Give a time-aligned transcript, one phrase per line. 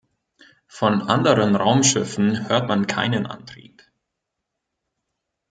[0.65, 3.83] Von anderen Raumschiffen hört man keinen Antrieb.